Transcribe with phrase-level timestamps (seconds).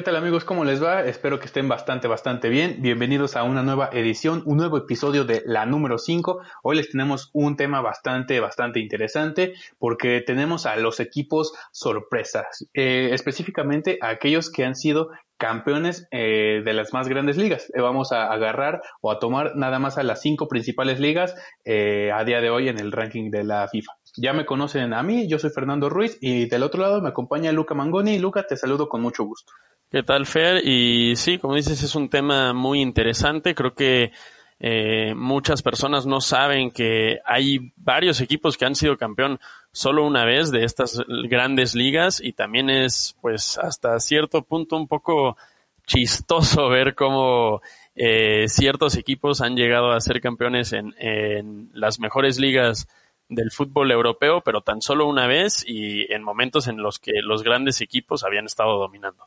[0.00, 0.46] ¿Qué tal amigos?
[0.46, 1.02] ¿Cómo les va?
[1.04, 2.76] Espero que estén bastante, bastante bien.
[2.80, 6.40] Bienvenidos a una nueva edición, un nuevo episodio de la número 5.
[6.62, 13.10] Hoy les tenemos un tema bastante, bastante interesante porque tenemos a los equipos sorpresas, eh,
[13.12, 17.70] específicamente a aquellos que han sido campeones eh, de las más grandes ligas.
[17.74, 21.34] Eh, vamos a agarrar o a tomar nada más a las cinco principales ligas
[21.66, 23.92] a día de hoy en el ranking de la FIFA.
[24.16, 27.52] Ya me conocen a mí, yo soy Fernando Ruiz y del otro lado me acompaña
[27.52, 28.18] Luca Mangoni.
[28.18, 29.52] Luca, te saludo con mucho gusto.
[29.90, 30.64] ¿Qué tal, Fer?
[30.64, 33.56] Y sí, como dices, es un tema muy interesante.
[33.56, 34.12] Creo que
[34.60, 39.40] eh, muchas personas no saben que hay varios equipos que han sido campeón
[39.72, 44.86] solo una vez de estas grandes ligas y también es, pues, hasta cierto punto un
[44.86, 45.36] poco
[45.88, 47.60] chistoso ver cómo
[47.96, 52.86] eh, ciertos equipos han llegado a ser campeones en, en las mejores ligas
[53.28, 57.42] del fútbol europeo, pero tan solo una vez y en momentos en los que los
[57.42, 59.26] grandes equipos habían estado dominando.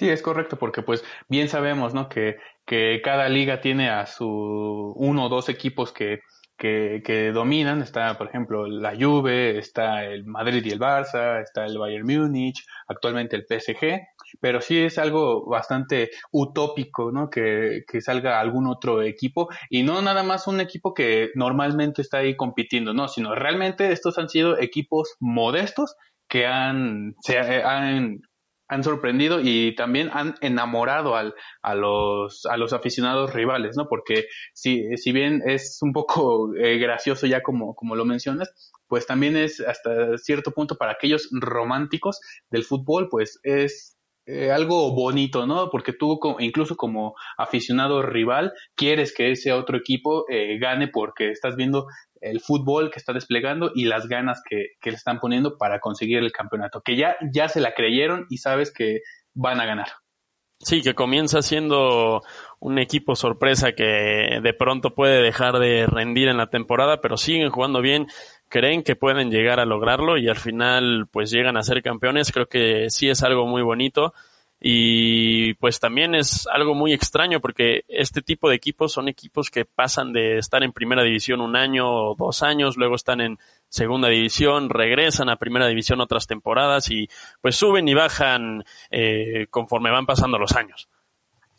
[0.00, 2.08] Sí, es correcto, porque pues bien sabemos, ¿no?
[2.08, 6.20] Que, que cada liga tiene a su uno o dos equipos que,
[6.56, 7.82] que, dominan.
[7.82, 12.64] Está, por ejemplo, la Juve, está el Madrid y el Barça, está el Bayern Múnich,
[12.88, 14.00] actualmente el PSG.
[14.40, 17.28] Pero sí es algo bastante utópico, ¿no?
[17.28, 22.18] Que, que salga algún otro equipo y no nada más un equipo que normalmente está
[22.18, 25.94] ahí compitiendo, no, sino realmente estos han sido equipos modestos
[26.26, 28.22] que han, se han
[28.70, 33.88] han sorprendido y también han enamorado al, a, los, a los aficionados rivales, ¿no?
[33.88, 39.06] Porque si, si bien es un poco eh, gracioso ya como, como lo mencionas, pues
[39.06, 43.96] también es hasta cierto punto para aquellos románticos del fútbol, pues es
[44.30, 45.70] eh, algo bonito, ¿no?
[45.70, 51.56] Porque tú incluso como aficionado rival quieres que ese otro equipo eh, gane porque estás
[51.56, 51.86] viendo
[52.20, 56.30] el fútbol que está desplegando y las ganas que, le están poniendo para conseguir el
[56.30, 59.00] campeonato, que ya, ya se la creyeron y sabes que
[59.34, 59.88] van a ganar.
[60.62, 62.22] Sí, que comienza siendo
[62.58, 67.48] un equipo sorpresa que de pronto puede dejar de rendir en la temporada, pero siguen
[67.48, 68.08] jugando bien,
[68.50, 72.30] creen que pueden llegar a lograrlo y al final pues llegan a ser campeones.
[72.30, 74.12] Creo que sí es algo muy bonito
[74.60, 79.64] y pues también es algo muy extraño porque este tipo de equipos son equipos que
[79.64, 83.38] pasan de estar en primera división un año o dos años, luego están en
[83.68, 87.08] segunda división, regresan a primera división otras temporadas y
[87.40, 90.88] pues suben y bajan eh, conforme van pasando los años.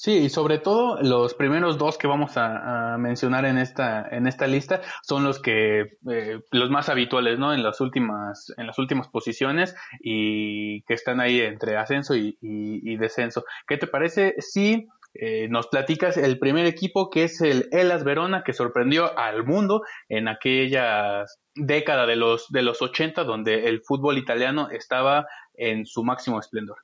[0.04, 4.48] Sí, y sobre todo los primeros dos que vamos a, mencionar en esta en esta
[4.48, 7.54] lista son los que eh, los más habituales, ¿no?
[7.54, 13.44] En las últimas en las últimas posiciones y que están ahí entre ascenso y, descenso.
[13.68, 18.42] ¿Qué te parece si eh, nos platicas el primer equipo que es el Elas Verona
[18.44, 24.18] que sorprendió al mundo en aquella década de los de los 80 donde el fútbol
[24.18, 26.78] italiano estaba en su máximo esplendor?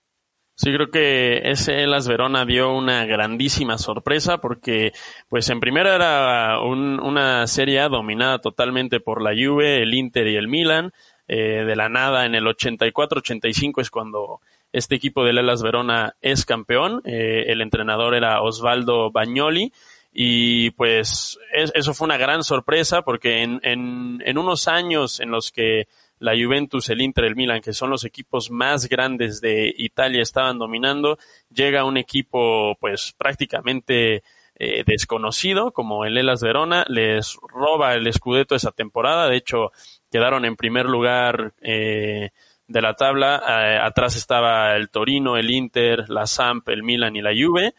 [0.60, 4.92] Sí, creo que ese Las Verona dio una grandísima sorpresa porque,
[5.30, 10.48] pues en primera era una serie dominada totalmente por la Juve, el Inter y el
[10.48, 10.94] Milan.
[11.28, 14.42] Eh, de la nada, en el 84-85 es cuando
[14.74, 17.04] este equipo del Elas Verona es campeón.
[17.06, 19.72] Eh, el entrenador era Osvaldo Bagnoli.
[20.12, 25.88] Y pues eso fue una gran sorpresa porque en unos años en los que
[26.20, 30.58] la Juventus, el Inter, el Milan, que son los equipos más grandes de Italia, estaban
[30.58, 31.18] dominando.
[31.50, 34.24] Llega un equipo, pues, prácticamente
[34.60, 39.30] eh, desconocido, como el Elas Verona, les roba el Scudetto esa temporada.
[39.30, 39.72] De hecho,
[40.12, 42.32] quedaron en primer lugar eh,
[42.68, 43.44] de la tabla.
[43.48, 47.76] Eh, atrás estaba el Torino, el Inter, la Samp, el Milan y la Juve.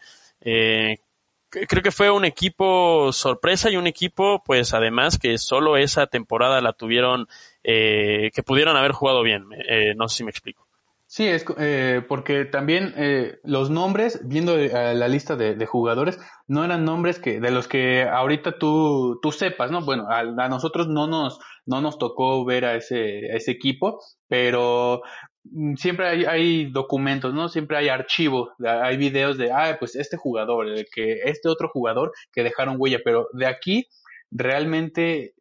[1.49, 6.61] creo que fue un equipo sorpresa y un equipo, pues además que solo esa temporada
[6.61, 7.27] la tuvieron
[7.71, 9.45] eh, que pudieran haber jugado bien.
[9.67, 10.65] Eh, no sé si me explico.
[11.05, 16.85] Sí, es eh, porque también eh, los nombres, viendo la lista de, jugadores, no eran
[16.85, 19.83] nombres que de los que ahorita tú, sepas, ¿no?
[19.83, 25.01] Bueno, a, nosotros no nos, no nos tocó ver a ese, a ese equipo, pero
[25.45, 27.49] mm, siempre hay, documentos, ¿no?
[27.49, 32.11] Siempre hay archivos, hay videos de, ah, pues este jugador, el que este otro jugador
[32.31, 33.87] que dejaron huella, pero de aquí
[34.31, 35.33] realmente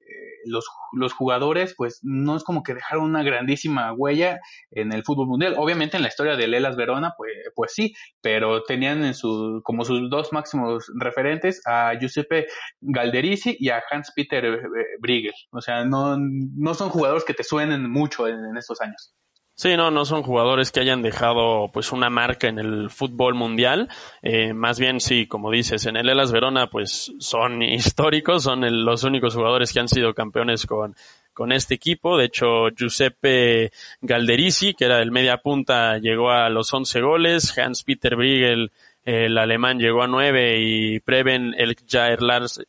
[0.44, 4.40] los, los jugadores, pues no es como que dejaron una grandísima huella
[4.70, 5.55] en el fútbol mundial.
[5.58, 9.84] Obviamente en la historia de Lelas Verona, pues, pues sí, pero tenían en su, como
[9.84, 12.46] sus dos máximos referentes a Giuseppe
[12.81, 14.60] Galderisi y a Hans Peter eh,
[15.00, 15.34] Briegel.
[15.52, 19.14] O sea, no, no son jugadores que te suenen mucho en estos años.
[19.60, 23.88] Sí, no, no son jugadores que hayan dejado pues una marca en el fútbol mundial.
[24.22, 29.02] Eh, más bien, sí, como dices, en el Elas Verona pues son históricos, son los
[29.02, 30.94] únicos jugadores que han sido campeones con,
[31.32, 32.16] con este equipo.
[32.16, 37.58] De hecho, Giuseppe Galderisi, que era el media punta, llegó a los 11 goles.
[37.58, 38.70] Hans-Peter Briegel,
[39.02, 42.20] el alemán, llegó a 9 y Preben Elkjaer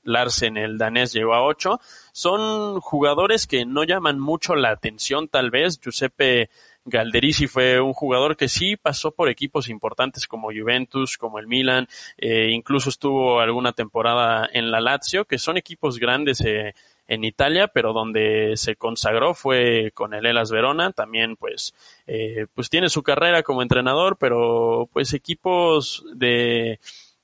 [0.04, 1.80] Larsen, el danés, llegó a 8.
[2.14, 5.80] Son jugadores que no llaman mucho la atención, tal vez.
[5.80, 6.50] Giuseppe
[6.90, 11.88] Galderisi fue un jugador que sí pasó por equipos importantes como Juventus, como el Milan,
[12.18, 16.74] eh, incluso estuvo alguna temporada en la Lazio, que son equipos grandes eh,
[17.08, 21.74] en Italia, pero donde se consagró fue con el Elas Verona, también pues,
[22.06, 26.80] eh, pues tiene su carrera como entrenador, pero pues equipos de,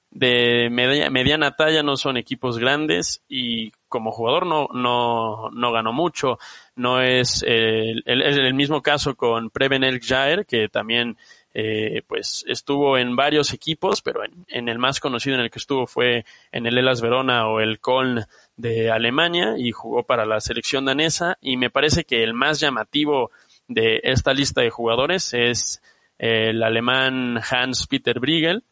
[0.10, 6.38] de mediana talla no son equipos grandes y como jugador no, no, no ganó mucho.
[6.76, 11.16] No es el, el, mismo caso con Preben Jair, que también
[11.54, 15.60] eh, pues estuvo en varios equipos, pero en, en, el más conocido en el que
[15.60, 18.26] estuvo fue en el Elas Verona o el Köln
[18.58, 23.32] de Alemania y jugó para la selección danesa y me parece que el más llamativo
[23.70, 25.82] de esta lista de jugadores es
[26.18, 28.66] el alemán Hans Peter Briegel,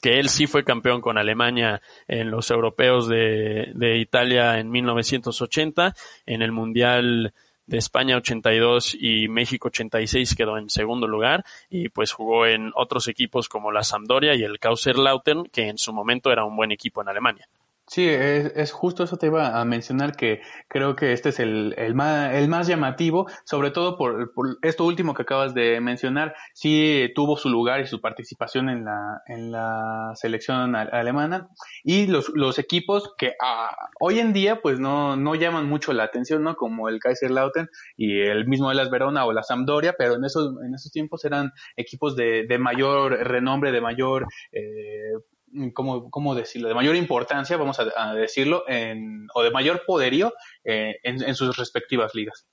[0.00, 5.94] que él sí fue campeón con Alemania en los europeos de, de Italia en 1980,
[6.26, 7.32] en el Mundial
[7.68, 13.08] de España 82 y México 86 quedó en segundo lugar y pues jugó en otros
[13.08, 17.02] equipos como la Sampdoria y el Kaiserslautern que en su momento era un buen equipo
[17.02, 17.46] en Alemania.
[17.90, 21.94] Sí, es, justo eso te iba a mencionar que creo que este es el, el,
[21.94, 27.10] más, el más llamativo, sobre todo por, por, esto último que acabas de mencionar, sí
[27.14, 31.48] tuvo su lugar y su participación en la, en la selección alemana
[31.82, 36.04] y los, los equipos que ah, hoy en día pues no, no llaman mucho la
[36.04, 36.56] atención, ¿no?
[36.56, 40.54] Como el Kaiserlautern y el mismo de las Verona o la Sampdoria, pero en esos,
[40.62, 45.14] en esos tiempos eran equipos de, de mayor renombre, de mayor eh,
[45.72, 46.68] ¿cómo, cómo decirlo?
[46.68, 50.32] De mayor importancia, vamos a, decirlo, en, o de mayor poderío
[50.64, 52.46] eh, en, sus respectivas ligas.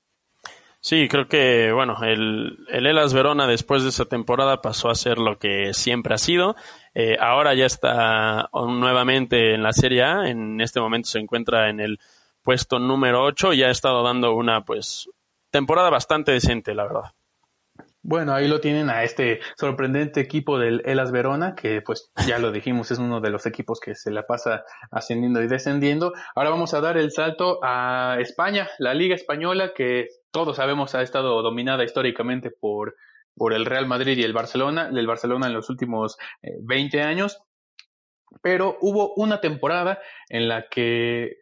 [0.80, 5.18] Sí, creo que, bueno, el, el Elas Verona después de esa temporada pasó a ser
[5.18, 6.56] lo que siempre ha sido.
[6.94, 10.30] Eh, ahora ya está nuevamente en la Serie A.
[10.30, 12.00] En este momento se encuentra en el
[12.44, 15.10] puesto número 8 y ha estado dando una, pues,
[15.50, 17.14] temporada bastante decente, la verdad.
[18.08, 22.52] Bueno, ahí lo tienen a este sorprendente equipo del Elas Verona, que pues ya lo
[22.52, 26.14] dijimos, es uno de los equipos que se la pasa ascendiendo y descendiendo.
[26.36, 31.02] Ahora vamos a dar el salto a España, la Liga Española, que todos sabemos ha
[31.02, 32.96] estado dominada históricamente por,
[33.36, 37.42] por el Real Madrid y el Barcelona, el Barcelona en los últimos 20 eh, años.
[38.44, 39.98] Pero hubo una temporada
[40.30, 41.38] en la que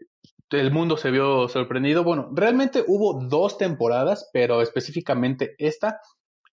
[0.50, 2.06] el mundo se vio sorprendido.
[2.06, 6.00] Bueno, realmente hubo dos temporadas, pero específicamente esta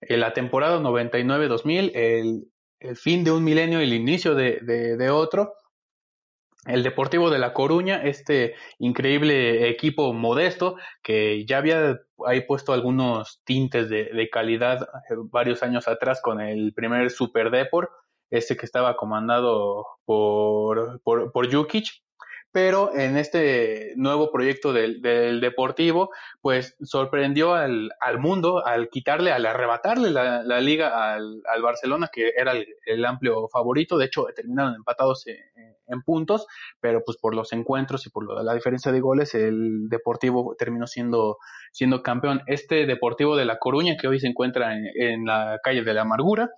[0.01, 2.49] la temporada 99-2000, el,
[2.81, 5.55] el, fin de un milenio y el inicio de, de, otro.
[6.67, 13.41] El Deportivo de La Coruña, este increíble equipo modesto que ya había ahí puesto algunos
[13.45, 17.91] tintes de, de calidad eh, varios años atrás con el primer Super Deport,
[18.31, 21.49] este que estaba comandado por, por, por
[22.53, 26.11] pero en este nuevo proyecto del, del Deportivo,
[26.41, 32.09] pues sorprendió al, al, mundo al quitarle, al arrebatarle la, la liga al, al, Barcelona,
[32.13, 32.53] que era
[32.87, 33.99] el, amplio favorito.
[33.99, 35.37] De hecho, terminaron empatados en,
[35.87, 36.47] en, puntos,
[36.81, 41.39] pero pues por los encuentros y por la diferencia de goles, el Deportivo terminó siendo,
[41.73, 42.43] siendo campeón.
[42.47, 46.03] Este Deportivo de La Coruña, que hoy se encuentra en, en la calle de la
[46.03, 46.51] Amargura,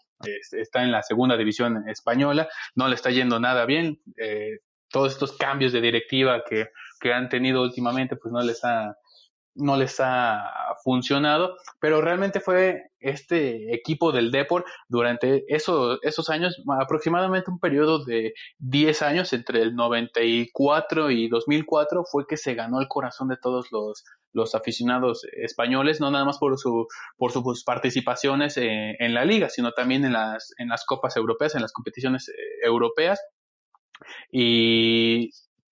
[0.53, 4.59] está en la segunda división española, no le está yendo nada bien, eh,
[4.93, 6.69] todos estos cambios de directiva que,
[7.01, 8.97] que han tenido últimamente, pues no les ha,
[9.55, 10.51] no les ha
[10.83, 18.05] funcionado, pero realmente fue este equipo del Deport durante esos, esos años, aproximadamente un periodo
[18.05, 23.37] de 10 años, entre el 94 y 2004, fue que se ganó el corazón de
[23.37, 29.15] todos los, los aficionados españoles, no nada más por, su, por sus participaciones en, en
[29.15, 32.33] la liga, sino también en las, en las copas europeas, en las competiciones eh,
[32.65, 33.21] europeas
[34.31, 35.31] y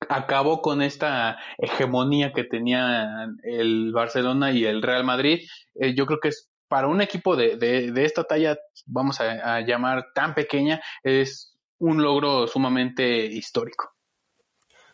[0.08, 5.40] acabó con esta hegemonía que tenía el Barcelona y el Real Madrid.
[5.74, 8.56] Eh, yo creo que es para un equipo de, de, esta talla,
[8.86, 13.90] vamos a, llamar tan pequeña, es un logro sumamente histórico.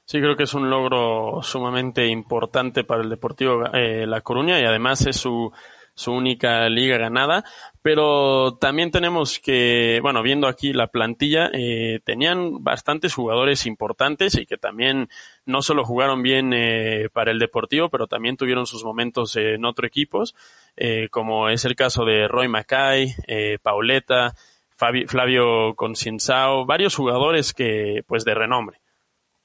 [0.07, 4.65] Sí, creo que es un logro sumamente importante para el Deportivo eh, La Coruña y
[4.65, 5.53] además es su
[5.97, 7.43] su única liga ganada,
[7.81, 14.45] pero también tenemos que, bueno, viendo aquí la plantilla, eh, tenían bastantes jugadores importantes y
[14.45, 15.09] que también
[15.47, 19.89] no solo jugaron bien eh, para el Deportivo, pero también tuvieron sus momentos en otros
[19.89, 20.35] equipos,
[20.77, 23.15] eh, como es el caso de Roy Mackay,
[23.63, 24.35] Pauleta,
[24.77, 28.81] Flavio Concienzao, varios jugadores que, pues, de renombre.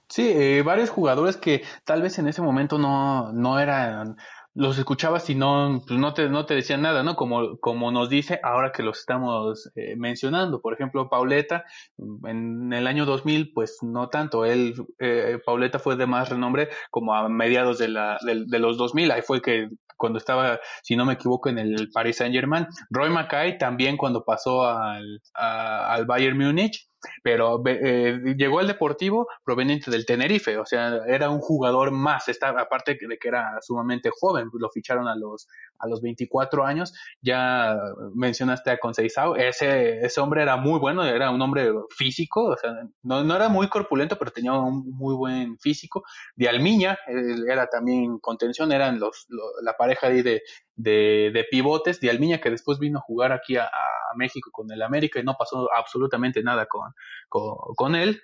[0.09, 4.17] Sí, varios jugadores que tal vez en ese momento no, no eran
[4.53, 7.15] los escuchabas y no, pues no te, no te decían nada, ¿no?
[7.15, 10.61] Como, como nos dice ahora que los estamos eh, mencionando.
[10.61, 11.63] Por ejemplo, Pauleta,
[12.25, 14.45] en el año 2000, pues no tanto.
[14.45, 18.77] Él, eh, Pauleta fue de más renombre como a mediados de, la, de, de los
[18.77, 19.11] 2000.
[19.11, 22.67] Ahí fue que cuando estaba, si no me equivoco, en el Paris Saint Germain.
[22.89, 26.90] Roy Mackay también cuando pasó al, al Bayern Múnich
[27.23, 32.61] pero eh, llegó al Deportivo proveniente del Tenerife, o sea, era un jugador más, estaba,
[32.61, 35.47] aparte de que era sumamente joven, lo ficharon a los,
[35.79, 37.77] a los 24 años, ya
[38.13, 42.71] mencionaste a Conceizao, ese, ese hombre era muy bueno, era un hombre físico, o sea,
[43.03, 46.03] no, no era muy corpulento, pero tenía un muy buen físico,
[46.35, 49.27] de Almiña, era también contención, eran los,
[49.61, 50.41] la pareja ahí de,
[50.75, 53.69] de, de, pivotes, de Almiña que después vino a jugar aquí a,
[54.13, 56.91] México con el América y no pasó absolutamente nada con
[57.29, 58.21] con, él.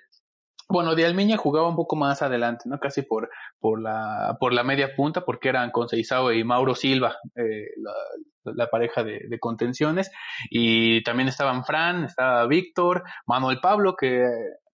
[0.68, 2.78] Bueno, de Almiña jugaba un poco más adelante, ¿no?
[2.78, 7.68] Casi por, por, la, por la media punta, porque eran Conceizao y Mauro Silva, eh,
[8.44, 10.10] la, pareja de, contenciones.
[10.50, 14.26] Y también estaban Fran, estaba Víctor, Manuel Pablo, que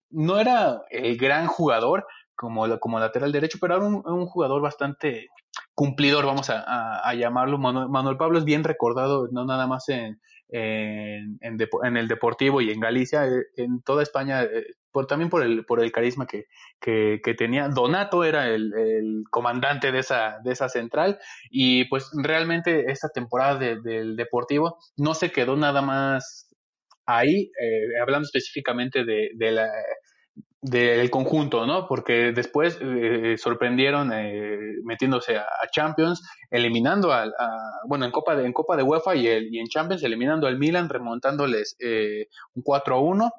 [0.09, 5.29] no era el gran jugador como, como lateral derecho, pero era un, jugador bastante
[5.75, 7.59] cumplidor, vamos a, llamarlo.
[7.59, 12.81] Manuel Pablo es bien recordado, no nada más en, en, en, el Deportivo y en
[12.81, 16.47] Galicia, eh, en toda España, eh, por, también por el, por el carisma que,
[16.81, 17.69] que, tenía.
[17.69, 21.19] Donato era el, el, comandante de esa, de esa central
[21.51, 26.49] y pues realmente esta temporada del Deportivo no se quedó nada más
[27.07, 29.71] ahí, eh, hablando específicamente de, de la
[30.63, 31.87] del conjunto, ¿no?
[31.89, 38.47] Porque después eh, sorprendieron eh, metiéndose a, Champions, eliminando al, a, bueno, en Copa de,
[38.47, 43.31] en Copa de UEFA y, en Champions, eliminando al Milan, remontándoles eh, un 4-1.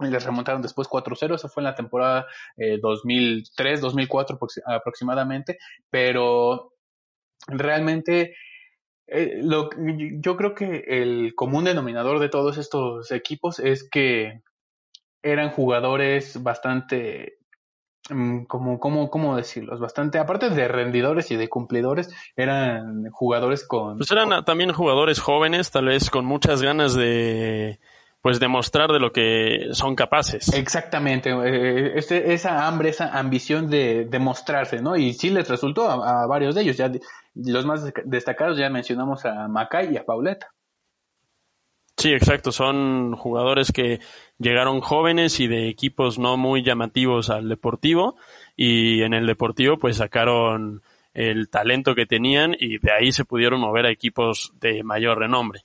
[0.00, 2.26] Y les remontaron después 4-0, eso fue en la temporada
[2.56, 5.58] 2003-2004 aproximadamente,
[5.90, 6.72] pero
[7.46, 8.34] realmente
[9.42, 9.68] lo,
[10.22, 14.40] yo creo que el común denominador de todos estos equipos es que
[15.22, 17.38] eran jugadores bastante
[18.08, 19.80] mm, como, como, ¿cómo decirlos?
[19.80, 23.98] Bastante, aparte de rendidores y de cumplidores, eran jugadores con...
[23.98, 27.80] Pues eran también jugadores jóvenes, tal vez con muchas ganas de,
[28.22, 30.52] pues, demostrar de lo que son capaces.
[30.52, 34.96] Exactamente, eh, esa hambre, esa ambición de demostrarse, ¿no?
[34.96, 36.90] Y sí les resultó a, a varios de ellos, ya
[37.34, 40.48] los más destacados ya mencionamos a Macay y a Pauleta.
[42.00, 42.50] Sí, exacto.
[42.50, 44.00] Son jugadores que
[44.38, 48.16] llegaron jóvenes y de equipos no muy llamativos al deportivo
[48.56, 53.60] y en el deportivo pues sacaron el talento que tenían y de ahí se pudieron
[53.60, 55.60] mover a equipos de mayor renombre.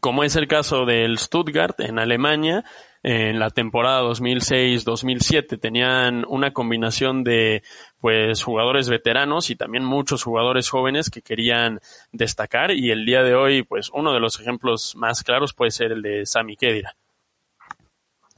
[0.00, 2.64] Como es el caso del Stuttgart en Alemania,
[3.02, 7.62] en la temporada 2006-2007 tenían una combinación de
[8.00, 11.80] pues jugadores veteranos y también muchos jugadores jóvenes que querían
[12.12, 15.92] destacar y el día de hoy pues uno de los ejemplos más claros puede ser
[15.92, 16.96] el de Sami Khedira.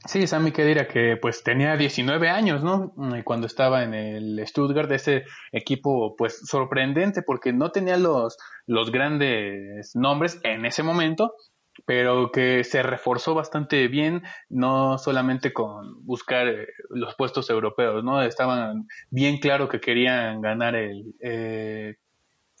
[0.05, 2.93] Sí, Sami Khedira que pues tenía 19 años, ¿no?
[3.23, 9.95] Cuando estaba en el Stuttgart, ese equipo pues sorprendente porque no tenía los, los grandes
[9.95, 11.33] nombres en ese momento,
[11.87, 18.21] pero que se reforzó bastante bien, no solamente con buscar eh, los puestos europeos, ¿no?
[18.21, 21.95] Estaban bien claro que querían ganar el, eh,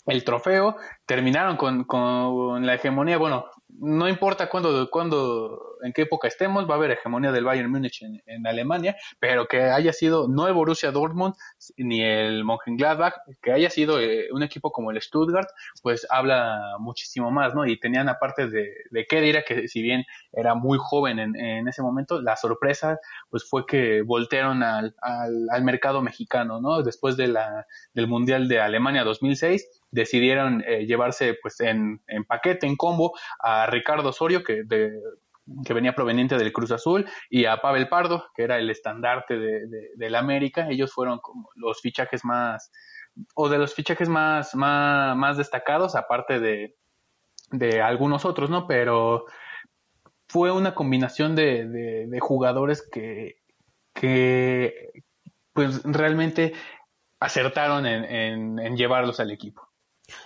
[0.07, 3.45] el trofeo, terminaron con, con la hegemonía, bueno,
[3.79, 8.01] no importa cuándo, cuándo, en qué época estemos, va a haber hegemonía del Bayern Múnich
[8.01, 11.33] en, Alemania, pero que haya sido no el Borussia Dortmund
[11.77, 15.47] ni el Mönchengladbach, que haya sido eh, un equipo como el Stuttgart,
[15.81, 17.65] pues habla muchísimo más, ¿no?
[17.65, 21.81] Y tenían aparte de, de Kedira, que si bien era muy joven en, en, ese
[21.81, 22.99] momento, la sorpresa
[23.29, 26.83] pues fue que voltearon al, al, mercado mexicano, ¿no?
[26.83, 27.37] Después del
[28.07, 34.09] Mundial de Alemania 2006, decidieron eh, llevarse pues en, en, paquete, en combo, a Ricardo
[34.09, 34.91] Osorio, que, de,
[35.65, 40.09] que venía proveniente del Cruz Azul, y a Pavel Pardo, que era el estandarte de,
[40.09, 40.67] la América.
[40.69, 42.71] Ellos fueron como los fichajes más,
[43.35, 46.75] o de los fichajes más, más, más destacados, aparte de,
[47.51, 48.67] de algunos otros, ¿no?
[48.67, 49.25] Pero
[50.27, 53.37] fue una combinación de, de, jugadores que,
[53.93, 55.03] que
[55.53, 56.53] pues realmente
[57.19, 59.69] acertaron en, en llevarlos al equipo.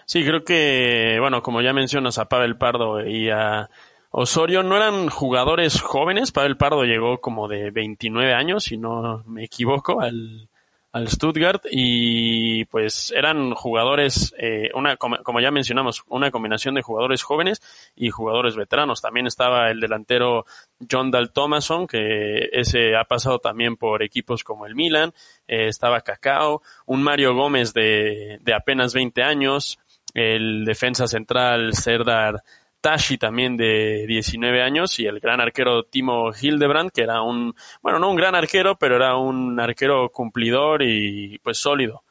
[0.05, 3.69] Sí, creo que, bueno, como ya mencionas a Pavel Pardo y a
[4.11, 6.31] Osorio, no eran jugadores jóvenes.
[6.31, 10.49] Pavel Pardo llegó como de 29 años, si no me equivoco, al,
[10.91, 17.21] al Stuttgart y pues eran jugadores, eh, una como ya mencionamos, una combinación de jugadores
[17.21, 17.61] jóvenes
[17.95, 19.01] y jugadores veteranos.
[19.01, 20.45] También estaba el delantero
[20.89, 25.13] John Dal Thomason, que ese ha pasado también por equipos como el Milan,
[25.47, 29.77] eh, estaba Cacao, un Mario Gómez de, de apenas 20 años,
[30.15, 32.41] el defensa central Serdar
[32.81, 37.99] Tashi también de 19 años y el gran arquero Timo Hildebrand, que era un, bueno,
[37.99, 42.03] no un gran arquero, pero era un arquero cumplidor y pues sólido.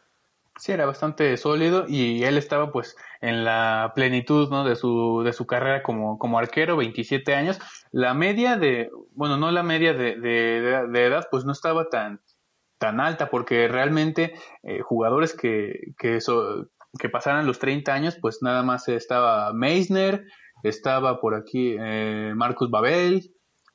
[0.58, 4.64] Sí, era bastante sólido y él estaba pues en la plenitud ¿no?
[4.64, 7.60] de, su, de su carrera como, como arquero, 27 años.
[7.92, 12.20] La media de, bueno, no la media de, de, edad pues no estaba tan,
[12.78, 14.34] tan alta porque realmente
[14.64, 16.18] eh, jugadores que, que,
[16.98, 20.26] que pasaran los 30 años pues nada más estaba Meisner,
[20.62, 23.34] estaba por aquí eh, Marcus Babel,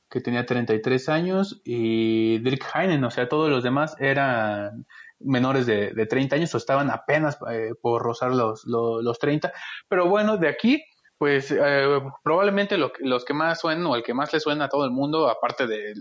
[0.09, 4.85] que tenía 33 años, y Dirk Heinen, o sea, todos los demás eran
[5.19, 9.51] menores de, de 30 años o estaban apenas eh, por rozar los, los, 30.
[9.87, 10.83] Pero bueno, de aquí,
[11.17, 14.85] pues eh, probablemente los que más suenan o el que más le suena a todo
[14.85, 15.93] el mundo, aparte de,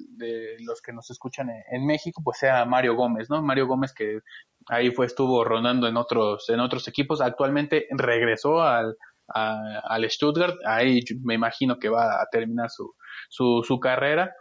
[0.61, 3.43] los que nos escuchan en, México, pues sea Mario Gómez, ¿no?
[3.43, 4.21] Mario Gómez que
[4.69, 8.97] ahí fue, estuvo rondando en otros, en otros equipos, actualmente regresó al,
[9.35, 12.95] al Stuttgart, ahí me imagino que va a terminar su,
[13.29, 14.33] su, su carrera,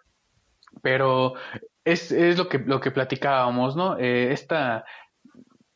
[0.81, 1.33] pero
[1.83, 3.97] es, es, lo que lo que platicábamos, ¿no?
[3.97, 4.85] Eh, esta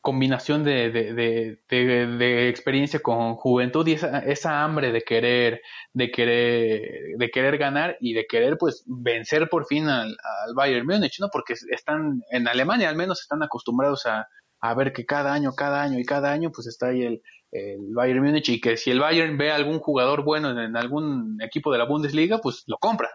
[0.06, 5.62] combinación de, de, de, experiencia con juventud y esa, esa hambre de querer,
[5.94, 10.86] de querer, de querer ganar y de querer pues vencer por fin al, al Bayern
[10.86, 11.30] Múnich, ¿no?
[11.32, 14.28] Porque están, en Alemania al menos están acostumbrados a,
[14.60, 17.24] a ver que cada año, cada año y cada año pues está ahí el,
[17.56, 21.72] el Bayern Múnich y que si el Bayern ve algún jugador bueno en, algún equipo
[21.72, 23.10] de la Bundesliga, pues lo compra.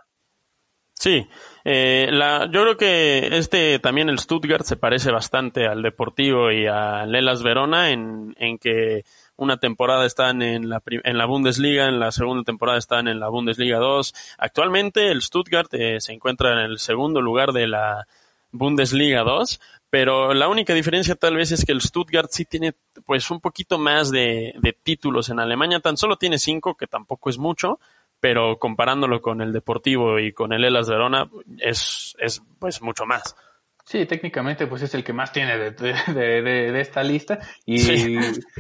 [0.93, 1.27] Sí,
[1.65, 6.67] eh, la, yo creo que este también el Stuttgart se parece bastante al Deportivo y
[6.67, 9.05] a Lelas Verona en, en que
[9.41, 13.31] una temporada están en la, en la Bundesliga, en la segunda temporada están en la
[13.31, 14.15] Bundesliga 2.
[14.37, 18.07] Actualmente el Stuttgart eh, se encuentra en el segundo lugar de la
[18.53, 23.31] Bundesliga 2, pero la única diferencia tal vez es que el Stuttgart sí tiene pues
[23.31, 27.39] un poquito más de, de títulos en Alemania, tan solo tiene cinco, que tampoco es
[27.39, 27.81] mucho,
[28.21, 33.35] pero comparándolo con el Deportivo y con el Elas Verona es, es pues mucho más.
[33.91, 37.81] Sí, técnicamente pues es el que más tiene de, de, de, esta lista y,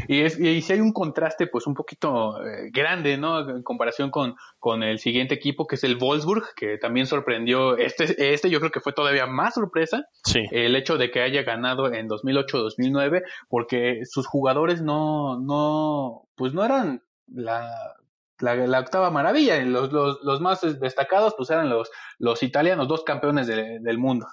[0.09, 3.49] y, es, y si hay un contraste pues un poquito eh, grande, ¿no?
[3.49, 8.35] En comparación con, con el siguiente equipo que es el Wolfsburg, que también sorprendió, este,
[8.35, 10.43] este yo creo que fue todavía más sorpresa, sí.
[10.51, 16.64] el hecho de que haya ganado en 2008-2009 porque sus jugadores no, no, pues no
[16.64, 17.71] eran la,
[18.40, 19.62] la, la, octava maravilla.
[19.64, 21.88] Los, los, los, más destacados pues eran los,
[22.19, 24.27] los italianos, dos campeones del mundo.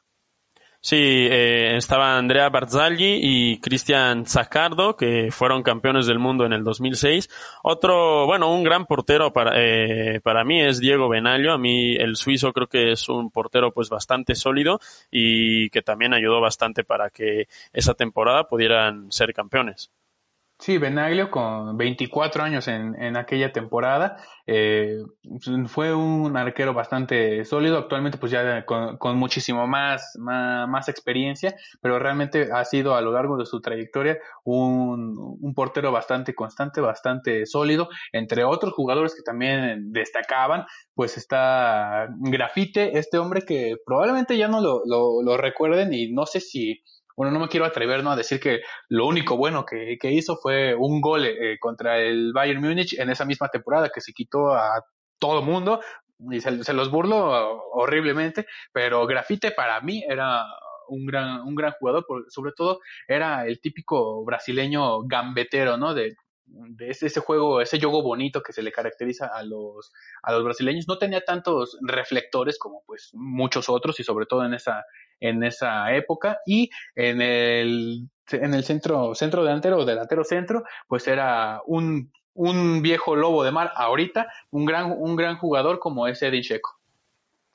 [0.80, 6.64] Sí, eh, estaba Andrea Barzagli y Cristian Zaccardo, que fueron campeones del mundo en el
[6.64, 7.30] 2006.
[7.64, 11.52] Otro, bueno, un gran portero para, eh, para mí es Diego Benaglio.
[11.54, 14.80] A mí el suizo creo que es un portero pues bastante sólido
[15.12, 19.92] y que también ayudó bastante para que esa temporada pudieran ser campeones.
[20.60, 24.18] Sí, Benaglio con 24 años en, en aquella temporada,
[24.48, 24.98] eh,
[25.68, 32.00] fue un arquero bastante sólido, actualmente pues ya con, con muchísimo más, más, experiencia, pero
[32.00, 37.46] realmente ha sido a lo largo de su trayectoria un, un portero bastante constante, bastante
[37.46, 40.66] sólido, entre otros jugadores que también destacaban,
[40.96, 46.26] pues está Grafite, este hombre que probablemente ya no lo, lo, lo recuerden y no
[46.26, 46.82] sé si
[47.18, 48.12] bueno, no me quiero atrever ¿no?
[48.12, 52.62] a decir que lo único bueno que, hizo fue un gol eh, contra el Bayern
[52.62, 54.84] Múnich en esa misma temporada que se quitó a
[55.18, 55.82] todo mundo
[56.32, 60.46] y se, los burló horriblemente, pero Grafite para mí era
[60.90, 65.96] un gran, un gran jugador, sobre todo era el típico brasileño gambetero, ¿no?
[65.96, 66.16] De,
[66.48, 69.92] de ese, ese, juego, ese juego bonito que se le caracteriza a los,
[70.24, 70.88] a los brasileños.
[70.88, 74.86] No tenía tantos reflectores como pues muchos otros y sobre todo en esa,
[75.20, 81.08] en esa época y en el, en el centro, centro delantero o delantero centro, pues
[81.08, 86.22] era un, un viejo lobo de mar ahorita, un gran, un gran jugador como es
[86.22, 86.77] Edin Checo.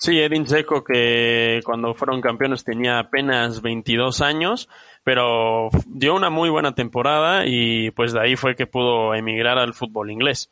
[0.02, 4.68] Sí, Edin Checo que cuando fueron campeones tenía apenas 22 años,
[5.04, 9.74] pero dio una muy buena temporada y pues de ahí fue que pudo emigrar al
[9.74, 10.50] fútbol inglés.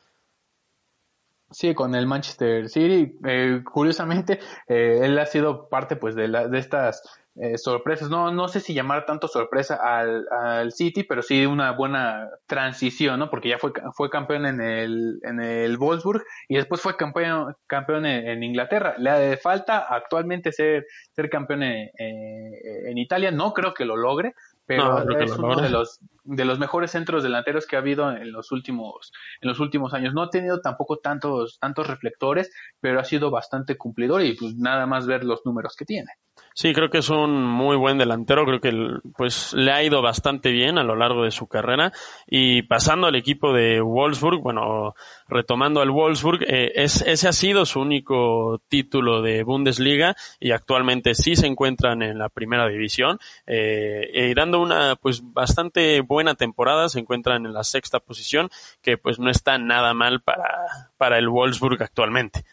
[1.51, 3.19] Sí, con el Manchester City.
[3.27, 7.03] Eh, curiosamente, eh, él ha sido parte pues de, la, de estas
[7.43, 8.11] eh, sorpresas.
[8.11, 13.19] No, no sé si llamar tanto sorpresa al, al City, pero sí una buena transición,
[13.19, 13.31] ¿no?
[13.31, 18.05] Porque ya fue, fue campeón en el, en el Wolfsburg y después fue campeón, campeón
[18.05, 18.95] en, Inglaterra.
[18.99, 23.31] Le falta actualmente ser, ser campeón en, en Italia.
[23.31, 24.35] No creo que lo logre,
[24.71, 28.53] pero es uno de los de los mejores centros delanteros que ha habido en los
[28.53, 30.15] últimos en los últimos años.
[30.15, 34.87] No ha tenido tampoco tantos tantos reflectores, pero ha sido bastante cumplidor y pues nada
[34.87, 36.11] más ver los números que tiene.
[36.53, 38.73] Sí, creo que es un muy buen delantero, creo que
[39.17, 41.93] pues le ha ido bastante bien a lo largo de su carrera
[42.27, 44.95] y pasando al equipo de Wolfsburg, bueno,
[45.29, 51.15] retomando al Wolfsburg, eh, es, ese ha sido su único título de Bundesliga y actualmente
[51.15, 56.89] sí se encuentran en la primera división eh, y dando una pues bastante buena temporada,
[56.89, 58.51] se encuentran en la sexta posición
[58.83, 62.45] que pues no está nada mal para, para el Wolfsburg actualmente.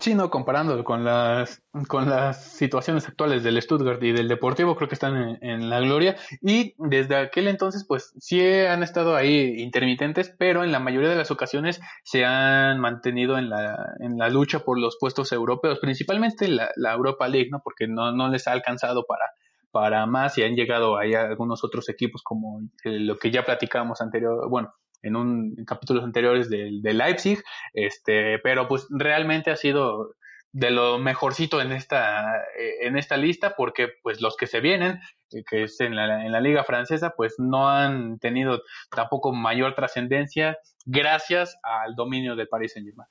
[0.00, 4.88] Sí, no, comparándolo con las, con las situaciones actuales del Stuttgart y del Deportivo, creo
[4.88, 6.16] que están en, la gloria.
[6.42, 11.16] Y desde aquel entonces, pues sí han estado ahí intermitentes, pero en la mayoría de
[11.16, 16.48] las ocasiones se han mantenido en la, en la lucha por los puestos europeos, principalmente
[16.48, 17.60] la, la Europa League, ¿no?
[17.62, 19.24] Porque no, no les ha alcanzado para,
[19.70, 24.48] para más y han llegado ahí algunos otros equipos como lo que ya platicábamos anterior,
[24.48, 24.72] bueno,
[25.04, 30.14] en un capítulos anteriores de, de, Leipzig, este, pero pues realmente ha sido
[30.52, 35.00] de lo mejorcito en esta, eh, en esta lista porque pues los que se vienen,
[35.32, 39.74] eh, que es en la, en la liga francesa, pues no han tenido tampoco mayor
[39.74, 43.08] trascendencia gracias al dominio del Paris Saint Germain.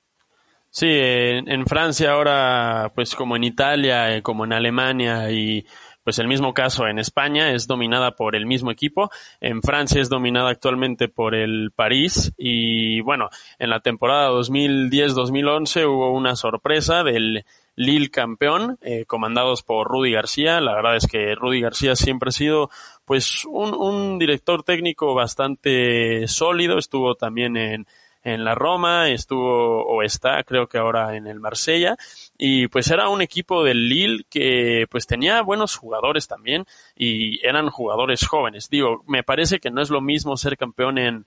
[0.70, 5.66] Sí, en, en, Francia ahora, pues como en Italia, eh, como en Alemania y
[6.04, 10.08] pues el mismo caso en España es dominada por el mismo equipo, en Francia es
[10.08, 12.32] dominada actualmente por el París.
[12.36, 17.44] Y bueno, en la temporada 2010-2011 hubo una sorpresa del
[17.76, 20.60] Lille campeón, eh, comandados por Rudy García.
[20.60, 22.70] La verdad es que Rudy García siempre ha sido
[23.04, 27.86] pues un, un director técnico bastante sólido, estuvo también en
[28.24, 31.96] en la Roma, estuvo o está creo que ahora en el Marsella
[32.38, 36.64] y pues era un equipo del Lille que pues tenía buenos jugadores también
[36.96, 38.70] y eran jugadores jóvenes.
[38.70, 41.26] Digo, me parece que no es lo mismo ser campeón en,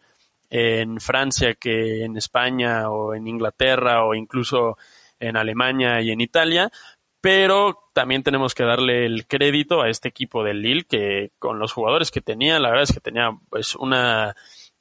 [0.50, 4.78] en Francia que en España o en Inglaterra o incluso
[5.20, 6.72] en Alemania y en Italia,
[7.22, 11.74] pero también tenemos que darle el crédito a este equipo del Lille que con los
[11.74, 14.36] jugadores que tenía, la verdad es que tenía pues una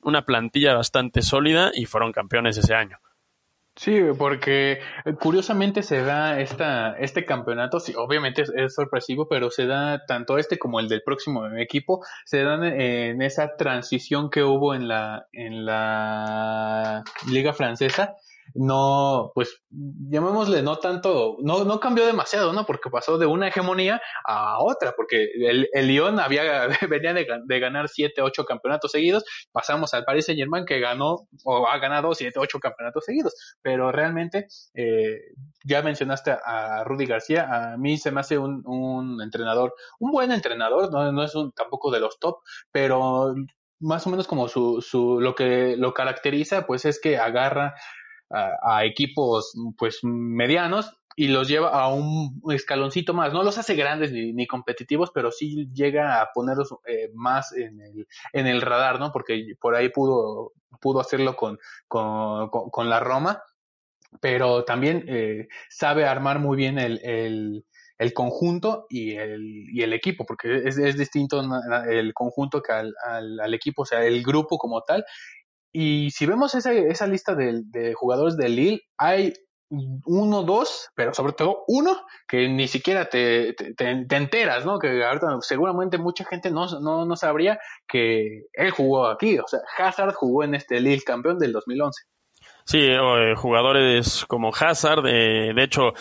[0.06, 2.98] una plantilla bastante sólida y fueron campeones ese año.
[3.74, 9.66] Sí, porque eh, curiosamente se da esta, este campeonato, sí, obviamente es, sorpresivo, pero se
[9.66, 14.74] da tanto este como el del próximo equipo, se dan en esa transición que hubo
[14.74, 18.16] en la, en la liga francesa
[18.54, 22.64] no, pues llamémosle, no tanto, no, no cambió demasiado, ¿no?
[22.66, 27.88] Porque pasó de una hegemonía a otra, porque el, el Lyon había, venía de, ganar
[27.88, 32.38] siete, ocho campeonatos seguidos, pasamos al Paris Saint Germain que ganó o ha ganado siete,
[32.38, 35.18] ocho campeonatos seguidos, pero realmente, eh,
[35.64, 40.32] ya mencionaste a Rudy García, a mí se me hace un, un entrenador, un buen
[40.32, 42.38] entrenador, no, no es un, tampoco de los top,
[42.70, 43.34] pero
[43.80, 47.74] más o menos como su, su, lo que lo caracteriza, pues es que agarra
[48.30, 53.32] a, equipos pues medianos y los lleva a un escaloncito más.
[53.32, 58.06] No los hace grandes ni, competitivos, pero sí llega a ponerlos eh, más en el,
[58.32, 59.12] en el radar, ¿no?
[59.12, 61.58] Porque por ahí pudo, pudo hacerlo con,
[61.88, 63.42] con, con, la Roma,
[64.20, 67.64] pero también eh, sabe armar muy bien el, el,
[67.98, 71.42] el conjunto y el, y el equipo, porque es, es distinto
[71.88, 75.04] el conjunto que al, al, equipo, o sea, el grupo como tal,
[75.78, 79.34] y si vemos esa, esa lista de, jugadores de Lille, hay
[79.68, 84.78] uno, dos, pero sobre todo uno que ni siquiera te, te, enteras, ¿no?
[84.78, 89.38] Que ahorita seguramente mucha gente no, no, no, sabría que él jugó aquí.
[89.38, 92.04] O sea, Hazard jugó en este Lille campeón del 2011.
[92.64, 95.92] Sí, eh, jugadores como Hazard, eh, de hecho,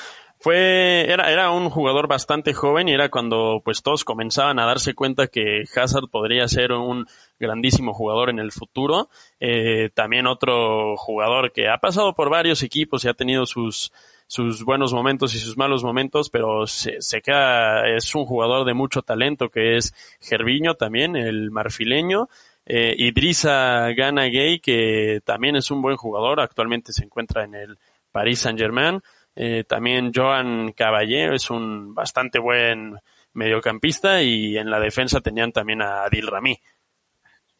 [0.45, 4.93] fue, era, era un jugador bastante joven y era cuando pues todos comenzaban a darse
[4.93, 7.07] cuenta que Hazard podría ser un
[7.39, 9.09] grandísimo jugador en el futuro.
[9.39, 13.91] Eh, también otro jugador que ha pasado por varios equipos y ha tenido sus,
[14.27, 18.75] sus buenos momentos y sus malos momentos, pero se, se queda, es un jugador de
[18.75, 22.29] mucho talento que es Gerviño también, el marfileño.
[22.67, 27.79] Eh, Idrissa Gana Gay, que también es un buen jugador, actualmente se encuentra en el
[28.11, 29.01] Paris Saint Germain.
[29.35, 32.97] Eh, también Joan Caballé es un bastante buen
[33.33, 36.57] mediocampista y en la defensa tenían también a Adil Rami.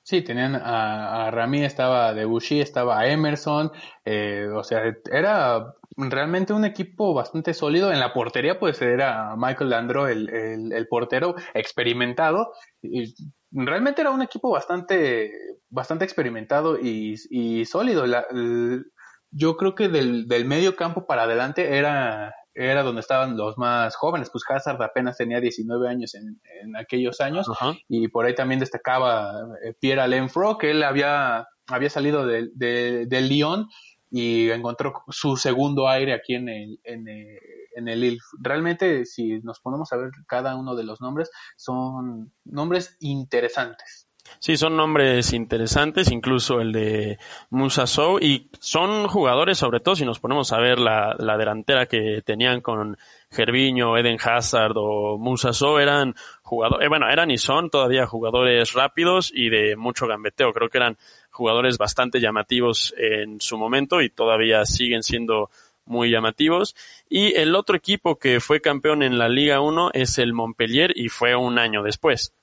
[0.02, 3.72] Sí, tenían a, a Rami, estaba Debussy, estaba Emerson,
[4.06, 7.92] eh, o sea, era realmente un equipo bastante sólido.
[7.92, 12.54] En la portería, pues era Michael Landro, el, el, portero experimentado.
[13.52, 15.32] Realmente era un equipo bastante,
[15.70, 18.06] bastante experimentado y, y sólido.
[19.32, 23.96] Yo creo que del, del medio campo para adelante era, era donde estaban los más
[23.96, 27.48] jóvenes, pues Hazard apenas tenía 19 años en, en aquellos años
[27.88, 29.34] y por ahí también destacaba
[29.64, 33.68] eh, Pierre Alain Fro, que él había, había salido del de, de Lyon
[34.12, 37.38] y encontró su segundo aire aquí en el, en el,
[37.76, 38.18] en el.
[38.40, 44.05] Realmente, si nos ponemos a ver cada uno de los nombres, son nombres interesantes.
[44.40, 47.18] Sí, son nombres interesantes, incluso el de
[47.50, 51.86] Musa Sou, y son jugadores, sobre todo si nos ponemos a ver la, la delantera
[51.86, 52.98] que tenían con
[53.32, 58.74] Gerviño, Eden Hazard o Musa Sou, eran jugadores, eh, bueno, eran y son todavía jugadores
[58.74, 60.54] rápidos y de mucho gambeteo.
[60.54, 60.98] Creo que eran
[61.32, 65.50] jugadores bastante llamativos en su momento y todavía siguen siendo
[65.86, 66.76] muy llamativos.
[67.10, 71.10] Y el otro equipo que fue campeón en la Liga 1 es el Montpellier y
[71.10, 72.34] fue un año después.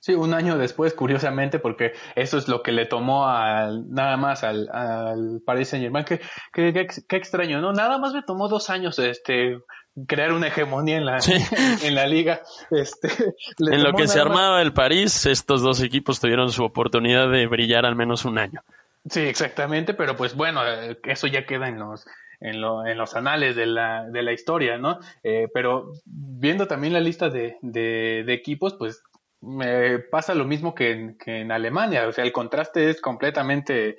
[0.00, 4.44] Sí, un año después, curiosamente, porque eso es lo que le tomó al, nada más
[4.44, 6.04] al, al Paris Saint Germain.
[6.04, 6.20] Qué,
[6.52, 7.72] qué, qué, extraño, ¿no?
[7.72, 9.58] Nada más le tomó dos años este
[10.06, 11.18] crear una hegemonía en la,
[11.82, 12.42] en la liga.
[12.70, 13.08] Este,
[13.58, 17.84] en lo que se armaba el París, estos dos equipos tuvieron su oportunidad de brillar
[17.84, 18.62] al menos un año.
[19.08, 22.06] Sí, exactamente, pero pues bueno, eh, eso ya queda en los,
[22.40, 24.98] en, lo, en los anales de la, de la historia, ¿no?
[25.22, 29.02] Eh, pero viendo también la lista de, de, de, equipos, pues
[29.40, 33.96] me pasa lo mismo que en, que en Alemania, o sea, el contraste es completamente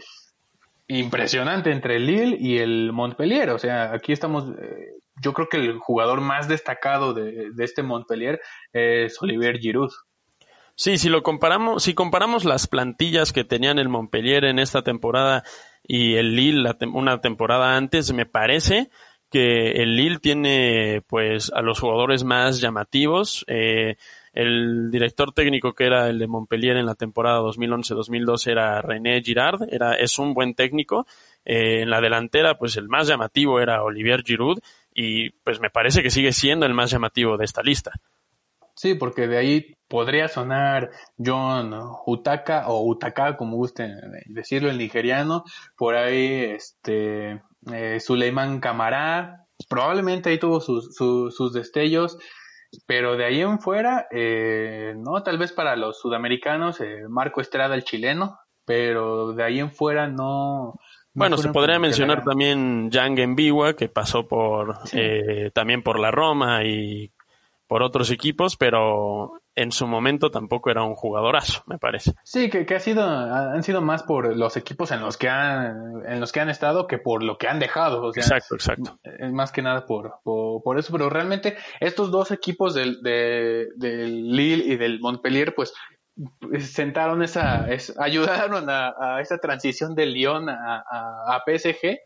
[0.88, 5.58] impresionante entre el Lille y el Montpellier, o sea, aquí estamos, eh, yo creo que
[5.58, 8.42] el jugador más destacado de, de este Montpellier
[8.74, 9.92] es Olivier Giroud.
[10.76, 15.44] Sí, si lo comparamos, si comparamos las plantillas que tenían el Montpellier en esta temporada
[15.84, 18.90] y el Lille una temporada antes, me parece
[19.30, 23.44] que el Lille tiene pues a los jugadores más llamativos.
[23.48, 23.98] Eh,
[24.34, 29.68] el director técnico que era el de Montpellier en la temporada 2011-2012 era René Girard,
[29.72, 31.06] era, es un buen técnico.
[31.46, 34.60] Eh, en la delantera, pues el más llamativo era Olivier Giroud
[34.94, 37.92] y pues me parece que sigue siendo el más llamativo de esta lista.
[38.76, 41.74] Sí, porque de ahí podría sonar John
[42.06, 43.94] Utaka o Utaka, como gusten
[44.28, 45.44] decirlo, el nigeriano.
[45.76, 47.42] Por ahí, este,
[47.74, 52.18] eh, Suleiman Camará, probablemente ahí tuvo sus, sus destellos.
[52.86, 57.76] Pero de ahí en fuera, eh, no, tal vez para los sudamericanos, eh, Marco Estrada,
[57.76, 60.80] el chileno, pero de ahí en fuera no.
[61.14, 66.64] bueno, se podría mencionar también Jan Gembiwa, que pasó por eh, también por la Roma
[66.64, 67.12] y
[67.68, 72.14] por otros equipos, pero en su momento tampoco era un jugadorazo, me parece.
[72.24, 76.04] Sí, que, que, ha sido, han sido más por los equipos en los que han,
[76.08, 78.10] en los que han estado que por lo que han dejado.
[78.16, 79.00] exacto, exacto.
[79.04, 84.32] Es más que nada por, por, eso, pero realmente estos dos equipos del, de, del
[84.32, 85.74] Lille y del Montpellier, pues
[86.60, 87.68] sentaron esa,
[87.98, 91.98] ayudaron a, a, esa transición del Lyon a, a, a PSG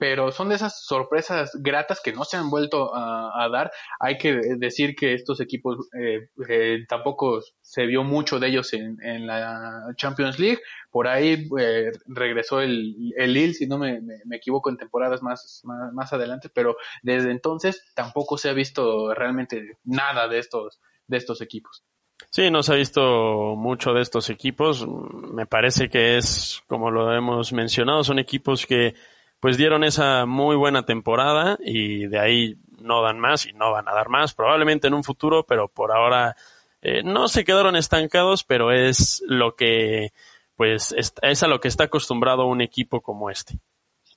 [0.00, 3.70] pero son de esas sorpresas gratas que no se han vuelto a, dar.
[3.98, 8.96] Hay que decir que estos equipos eh, eh, tampoco se vio mucho de ellos en,
[9.02, 10.60] en la Champions League.
[10.90, 15.60] Por ahí eh, regresó el, el Lille, si no me, me, equivoco, en temporadas más,
[15.64, 21.18] más, más, adelante, pero desde entonces tampoco se ha visto realmente nada de estos, de
[21.18, 21.84] estos equipos.
[22.30, 24.86] Sí, no se ha visto mucho de estos equipos.
[24.86, 28.94] Me parece que es, como lo hemos mencionado, son equipos que
[29.40, 33.88] pues dieron esa muy buena temporada y de ahí no dan más y no van
[33.88, 36.36] a dar más, probablemente en un futuro, pero por ahora
[36.82, 40.12] eh, no se quedaron estancados, pero es lo que,
[40.56, 43.58] pues, es, a lo que está acostumbrado un equipo como este.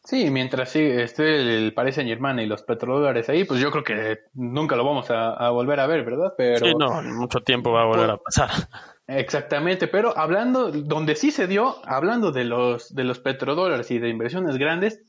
[0.06, 3.86] Sí, mientras sí, esté el Paris Saint Germain y los petrodólares ahí, pues yo creo
[3.86, 6.34] que nunca lo vamos a, volver a ver, ¿verdad?
[6.38, 8.50] Pero sí, no, mucho tiempo va a volver a pasar.
[9.08, 14.10] Exactamente, pero hablando, donde sí se dio, hablando de los, de los petrodólares y de
[14.10, 15.02] inversiones grandes,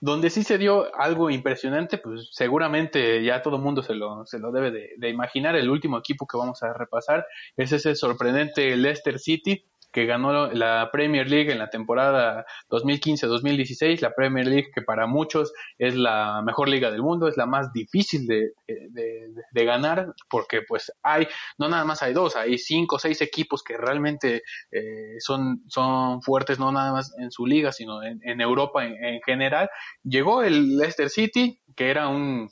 [0.00, 4.52] donde sí se dio algo impresionante, pues seguramente ya todo mundo se lo, se lo
[4.52, 5.56] debe de, de, imaginar.
[5.56, 9.64] El último equipo que vamos a repasar es ese sorprendente Leicester City,
[9.98, 15.52] que ganó la Premier League en la temporada 2015-2016, la Premier League que para muchos
[15.76, 20.62] es la mejor liga del mundo, es la más difícil de, de, de ganar, porque
[20.62, 21.26] pues hay,
[21.58, 26.22] no nada más hay dos, hay cinco o seis equipos que realmente eh, son, son
[26.22, 29.68] fuertes, no nada más en su liga, sino en, en Europa en, en general.
[30.04, 32.48] Llegó el Leicester City, que era un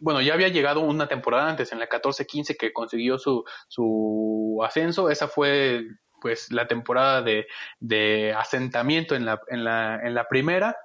[0.00, 5.08] bueno, ya había llegado una temporada antes, en la 14-15, que consiguió su, su ascenso.
[5.08, 5.84] Esa fue
[6.20, 7.46] pues la temporada de,
[7.80, 10.76] de asentamiento en la, en la, en la primera,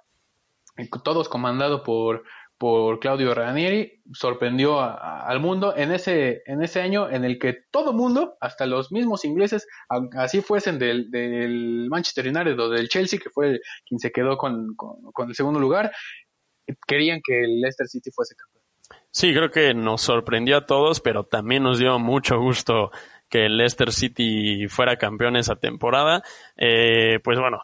[1.03, 2.23] todos comandado por,
[2.57, 7.91] por Claudio Ranieri, sorprendió al mundo en ese, en ese año en el que todo
[7.91, 9.67] mundo, hasta los mismos ingleses,
[10.15, 14.75] así fuesen del, del Manchester United o del Chelsea, que fue quien se quedó con,
[14.75, 15.91] con, con el segundo lugar,
[16.87, 18.61] querían que el Leicester City fuese campeón.
[19.09, 22.91] Sí, creo que nos sorprendió a todos, pero también nos dio mucho gusto
[23.31, 26.21] que el Leicester City fuera campeón esa temporada.
[26.57, 27.63] Eh, pues bueno,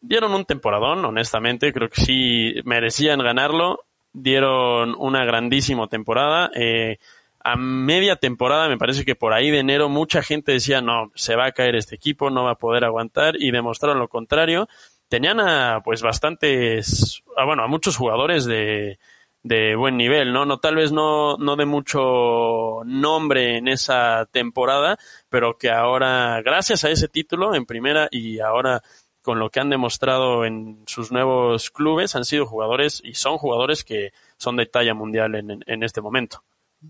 [0.00, 6.50] dieron un temporadón, honestamente, creo que sí merecían ganarlo, dieron una grandísima temporada.
[6.54, 6.98] Eh,
[7.42, 11.34] a media temporada, me parece que por ahí de enero mucha gente decía, no, se
[11.36, 14.68] va a caer este equipo, no va a poder aguantar, y demostraron lo contrario.
[15.08, 18.98] Tenían a, pues, bastantes, bueno, a muchos jugadores de,
[19.42, 20.44] de buen nivel, ¿no?
[20.44, 24.98] No, tal vez no, no de mucho nombre en esa temporada,
[25.28, 28.82] pero que ahora, gracias a ese título en primera y ahora
[29.22, 33.84] con lo que han demostrado en sus nuevos clubes, han sido jugadores y son jugadores
[33.84, 36.42] que son de talla mundial en, en este momento.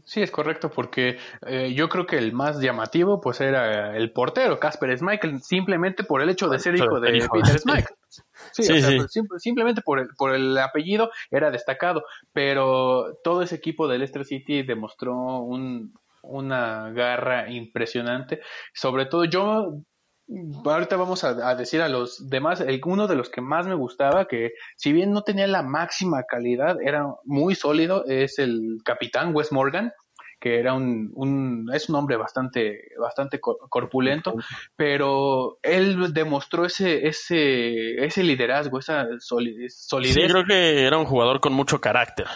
[0.04, 4.60] Sí, es correcto, porque eh, yo creo que el más llamativo pues era el portero,
[4.60, 7.94] Casper Schmeichel, simplemente por el hecho de ser hijo de Peter Schmeichel.
[8.52, 8.64] Sí,
[9.28, 14.24] pues, simplemente por el, por el apellido era destacado, pero todo ese equipo del Leicester
[14.24, 18.40] City demostró un, una garra impresionante.
[18.74, 19.80] Sobre todo yo
[20.64, 24.26] ahorita vamos a, decir a los demás, el, uno de los que más me gustaba,
[24.26, 29.52] que si bien no tenía la máxima calidad, era muy sólido, es el capitán Wes
[29.52, 29.92] Morgan,
[30.40, 34.34] que era un, un es un hombre bastante, bastante corpulento,
[34.74, 39.86] pero él demostró ese, ese, ese liderazgo, esa solidez.
[39.88, 42.26] Sí, creo que era un jugador con mucho carácter.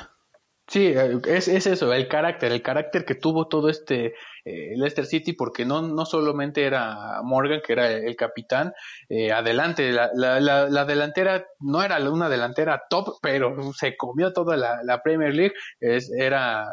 [0.66, 4.14] Sí, eh, es, es eso, el carácter, el carácter que tuvo todo este
[4.46, 8.72] eh, Leicester City, porque no, no solamente era Morgan, que era el capitán,
[9.11, 14.57] eh, adelante, la, la, la, delantera no era una delantera top, pero se comió toda
[14.57, 16.66] la, Premier League, es, era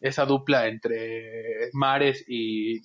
[0.00, 2.82] esa dupla entre Mares y,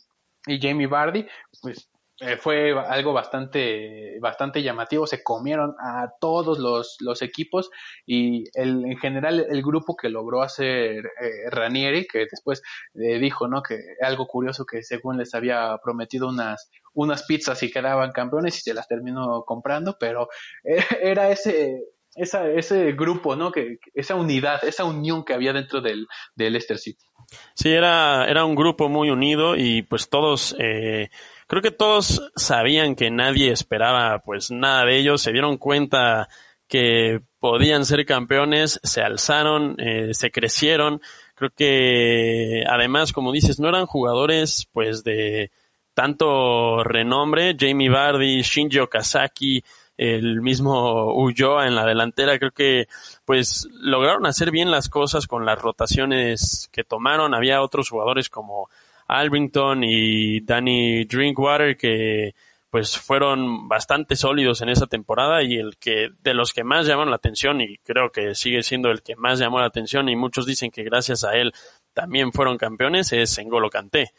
[0.48, 1.28] y Jamie Vardy,
[1.62, 1.90] pues
[2.22, 5.08] eh, fue algo bastante, bastante llamativo.
[5.08, 7.70] Se comieron a todos los, los equipos
[8.06, 12.62] y el, en general el grupo que logró hacer eh, Ranieri, que después
[12.96, 13.62] eh, dijo, ¿no?
[13.62, 18.62] Que algo curioso que según les había prometido unas, unas pizzas y quedaban campeones y
[18.62, 20.28] se las terminó comprando, pero
[21.02, 21.84] era ese,
[22.16, 23.52] esa, ese grupo, ¿no?
[23.52, 27.06] Que, esa unidad, esa unión que había dentro del, del Leicester City.
[27.54, 31.10] Sí, era, era un grupo muy unido y pues todos, eh,
[31.50, 36.30] creo que todos sabían que nadie esperaba pues nada de ellos, se dieron cuenta
[36.68, 41.02] que podían ser campeones, se alzaron, eh, se crecieron.
[41.34, 45.50] Creo que además, como dices, no eran jugadores pues de
[45.96, 47.58] tanto renombre.
[47.60, 49.64] Jamie Vardy, Shinji Okazaki,
[49.98, 52.88] el mismo Ulloa en la delantera, creo que
[53.26, 57.34] pues lograron hacer bien las cosas con las rotaciones que tomaron.
[57.34, 58.70] Había otros jugadores como
[59.10, 62.36] Albington y Danny Drinkwater que
[62.70, 67.10] pues fueron bastante sólidos en esa temporada y el que de los que más llamaron
[67.10, 70.46] la atención y creo que sigue siendo el que más llamó la atención y muchos
[70.46, 71.52] dicen que gracias a él
[71.94, 74.12] también fueron campeones es N'Golo Kanté.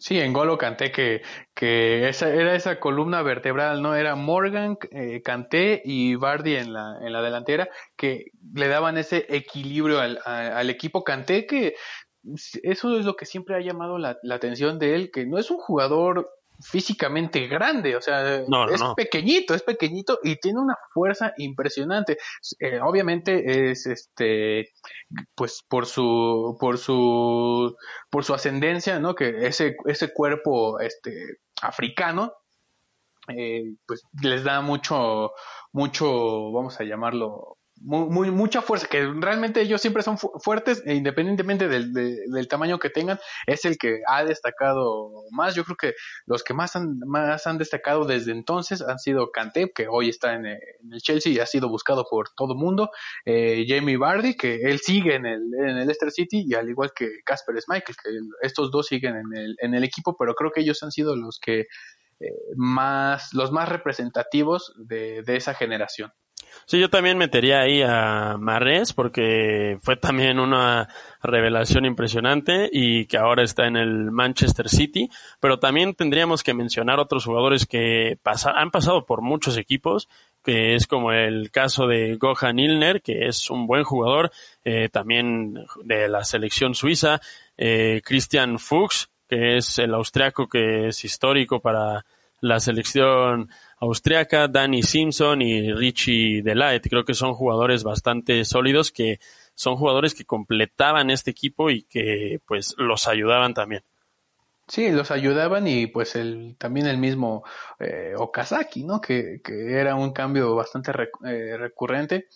[0.00, 1.20] Sí, en Golo Canté que,
[1.54, 3.94] que esa, era esa columna vertebral, ¿no?
[3.94, 9.26] Era Morgan, eh, Canté y Bardi en la, en la delantera que le daban ese
[9.28, 11.74] equilibrio al, al equipo Canté que
[12.62, 15.50] eso es lo que siempre ha llamado la, la, atención de él, que no es
[15.50, 16.30] un jugador
[16.62, 22.18] físicamente grande, o sea, es pequeñito, es pequeñito y tiene una fuerza impresionante.
[22.58, 24.70] Eh, obviamente es este,
[25.34, 27.74] pues por su, por su,
[28.10, 29.14] por su ascendencia, ¿no?
[29.14, 32.34] Que ese, ese cuerpo, este, africano,
[33.28, 35.32] eh, pues les da mucho,
[35.72, 41.92] mucho, vamos a llamarlo, mucha fuerza, que realmente ellos siempre son fuertes, e independientemente del,
[41.92, 45.54] del, tamaño que tengan, es el que ha destacado más.
[45.54, 45.94] Yo creo que
[46.26, 50.34] los que más han, más han destacado desde entonces han sido Kanté, que hoy está
[50.34, 52.90] en, el Chelsea y ha sido buscado por todo mundo,
[53.24, 56.92] eh, Jamie Vardy, que él sigue en el, en el Leicester City, y al igual
[56.94, 58.10] que Casper Schmeichel, que
[58.42, 61.38] estos dos siguen en el, en el equipo, pero creo que ellos han sido los
[61.40, 61.66] que
[62.20, 66.12] eh, más, los más representativos de, de esa generación.
[66.66, 70.88] Sí, yo también metería ahí a Marres porque fue también una
[71.22, 75.10] revelación impresionante y que ahora está en el Manchester City,
[75.40, 78.18] pero también tendríamos que mencionar otros jugadores que
[78.54, 80.08] han pasado por muchos equipos,
[80.42, 84.30] que es como el caso de Gohan Ilner, que es un buen jugador,
[84.64, 85.54] eh, también
[85.84, 87.20] de la selección suiza,
[87.56, 92.04] eh, Christian Fuchs, que es el austriaco que es histórico para
[92.40, 93.50] la selección
[93.80, 96.86] austriaca, Danny Simpson y Richie Delight.
[96.88, 99.18] Creo que son jugadores bastante sólidos que
[99.54, 103.82] son jugadores que completaban este equipo y que pues los ayudaban también.
[104.70, 107.42] Sí, los ayudaban y pues el, también el mismo
[107.80, 109.00] eh, Okazaki, ¿no?
[109.00, 110.92] Que, que, era un cambio bastante
[111.26, 112.28] eh, recurrente,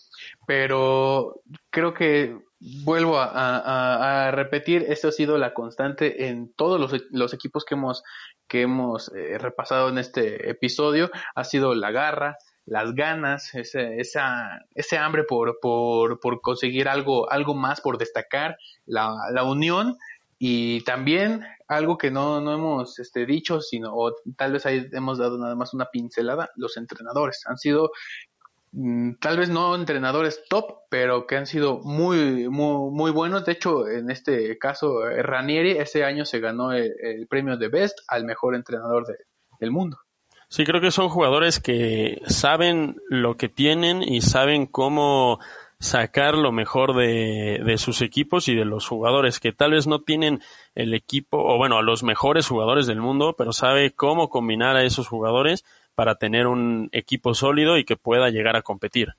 [0.45, 7.05] pero creo que vuelvo a, a, repetir, esto ha sido la constante en todos los,
[7.09, 8.03] los equipos que hemos,
[8.49, 14.59] que hemos eh, repasado en este episodio, ha sido la garra, las ganas, ese, esa,
[14.73, 19.97] ese hambre por, por, por conseguir algo, algo más, por destacar, la, la unión
[20.37, 25.17] y también algo que no, no hemos este, dicho, sino, o tal vez ahí hemos
[25.17, 27.91] dado nada más una pincelada, los entrenadores han sido
[28.71, 33.45] mm, tal vez no entrenadores top, pero que han sido muy, muy, muy buenos.
[33.45, 37.99] De hecho, en este caso, eh, Ranieri ese año se ganó el, premio de Best
[38.07, 39.05] al mejor entrenador
[39.59, 39.97] del mundo.
[40.47, 45.39] Sí, creo que son jugadores que saben lo que tienen y saben cómo
[45.79, 50.01] sacar lo mejor de, de, sus equipos y de los jugadores que tal vez no
[50.01, 50.41] tienen
[50.73, 54.83] el equipo o bueno a los mejores jugadores del mundo pero sabe cómo combinar a
[54.83, 59.13] esos jugadores para tener un equipo sólido y que pueda llegar a competir.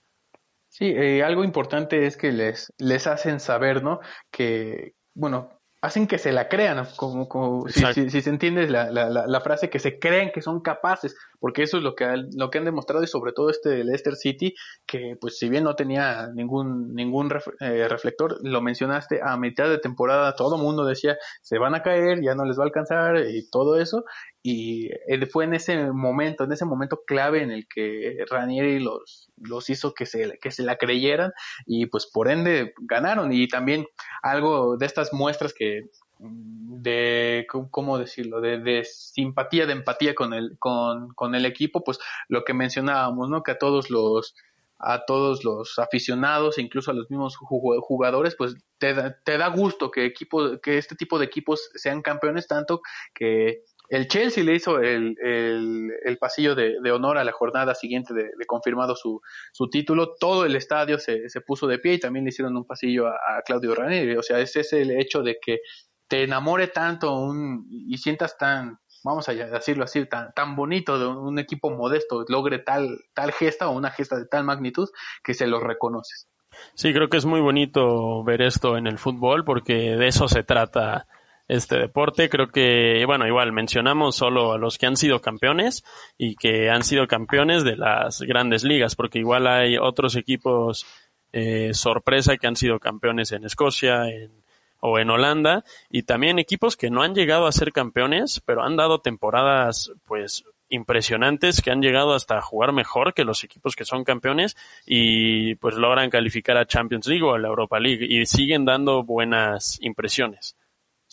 [0.69, 4.01] Sí eh, algo importante es que les les hacen saber no
[4.31, 9.09] que bueno hacen que se la crean, como, como si, si, se entiende la, la,
[9.09, 12.59] la, frase, que se creen que son capaces, porque eso es lo que, lo que
[12.59, 14.55] han demostrado y sobre todo este Leicester City,
[14.87, 19.79] que pues si bien no tenía ningún, ningún eh, reflector, lo mencionaste, a mitad de
[19.79, 23.19] temporada todo el mundo decía, se van a caer, ya no les va a alcanzar
[23.29, 24.05] y todo eso,
[24.43, 24.91] y
[25.31, 29.95] fue en ese momento, en ese momento clave en el que Ranieri los, los hizo
[29.95, 31.33] que se, que se la creyeran
[31.67, 33.33] y pues por ende ganaron.
[33.33, 33.87] Y también
[34.23, 40.57] algo de estas muestras que de cómo decirlo de, de, simpatía de empatía con el
[40.59, 44.35] con, con el equipo pues lo que mencionábamos no que a todos los
[44.79, 49.49] a todos los aficionados e incluso a los mismos jugadores, pues te da, te da
[49.49, 52.83] gusto que equipo, que este tipo de equipos sean campeones tanto
[53.15, 58.31] que el Chelsea le hizo el, el, pasillo de, honor a la jornada siguiente de,
[58.47, 59.21] confirmado su,
[59.53, 60.15] su, título.
[60.19, 63.43] Todo el estadio se, se, puso de pie y también le hicieron un pasillo a,
[63.45, 64.17] Claudio Ranieri.
[64.17, 65.61] O sea, ese es el hecho de que
[66.09, 71.07] te enamore tanto un, y sientas tan, vamos a decirlo así, tan, tan bonito de
[71.07, 74.89] un, equipo modesto, logre tal, tal gesta o una gesta de tal magnitud
[75.23, 76.29] que se lo reconoces.
[76.75, 80.43] Sí, creo que es muy bonito ver esto en el fútbol porque de eso se
[80.43, 81.07] trata
[81.49, 82.29] este deporte.
[82.29, 85.85] Creo que, bueno, igual mencionamos solo a los que han sido campeones
[86.19, 90.87] y que han sido campeones de las grandes ligas, porque igual hay otros equipos
[91.33, 94.33] eh, sorpresa que han sido campeones en Escocia en,
[94.81, 98.77] o en Holanda y también equipos que no han llegado a ser campeones, pero han
[98.77, 104.05] dado temporadas pues impresionantes que han llegado hasta jugar mejor que los equipos que son
[104.05, 108.65] campeones y pues logran calificar a Champions League o a la Europa League y siguen
[108.65, 110.57] dando buenas impresiones.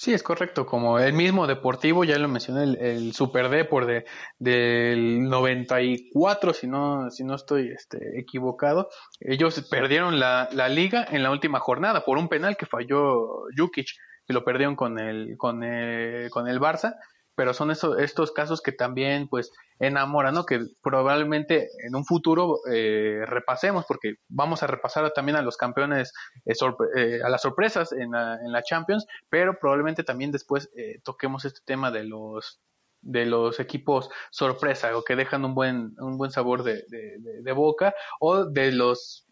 [0.03, 0.65] Sí, es correcto.
[0.65, 4.03] Como el mismo Deportivo, ya lo mencioné, el, Super Depor de,
[4.37, 8.89] del 94, si no, si no estoy este, equivocado.
[9.21, 13.87] Ellos perdieron la, la liga en la última jornada por un penal que falló Jukic,
[14.27, 16.95] y lo perdieron con el, con el, con el Barça
[17.35, 20.33] pero son estos, estos casos que también pues enamoran.
[20.47, 26.13] Que probablemente en un futuro eh, repasemos, porque vamos a repasar también a los campeones,
[26.45, 26.53] eh,
[26.97, 30.69] eh, a las sorpresas en la, en la, Champions, pero probablemente también después
[31.03, 32.61] toquemos este tema de los
[33.01, 37.51] de los equipos sorpresa o que dejan un buen un buen sabor de, de, de
[37.51, 39.27] boca o de los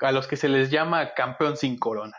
[0.00, 2.16] a los que se les llama campeón sin corona.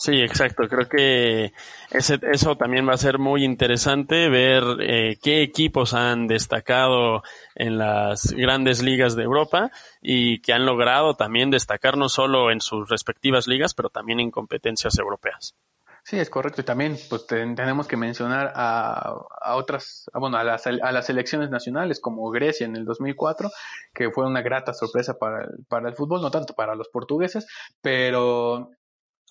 [0.00, 0.62] Sí, exacto.
[0.66, 1.52] Creo que
[1.90, 7.22] ese, eso también va a ser muy interesante ver eh, qué equipos han destacado
[7.54, 9.70] en las grandes ligas de Europa
[10.00, 14.30] y que han logrado también destacar no solo en sus respectivas ligas, pero también en
[14.30, 15.54] competencias europeas.
[16.02, 16.62] Sí, es correcto.
[16.62, 21.50] Y también pues, tenemos que mencionar a, a otras, bueno, a las, a las selecciones
[21.50, 23.50] nacionales como Grecia en el 2004,
[23.92, 27.46] que fue una grata sorpresa para el, para el fútbol, no tanto para los portugueses,
[27.82, 28.70] pero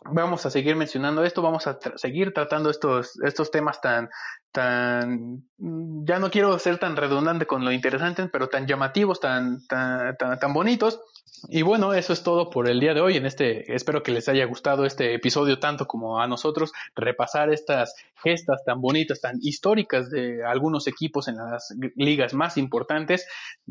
[0.06, 4.10] vamos a seguir mencionando esto, vamos a seguir tratando estos, estos temas tan,
[4.52, 10.16] tan, ya no quiero ser tan redundante con lo interesante, pero tan llamativos, tan, tan,
[10.18, 11.02] tan, tan bonitos,
[11.48, 13.18] y bueno, eso es todo por el día de hoy.
[13.18, 17.96] En este, espero que les haya gustado este episodio tanto como a nosotros, repasar estas
[18.16, 23.28] gestas tan bonitas, tan históricas de algunos equipos en las ligas más importantes.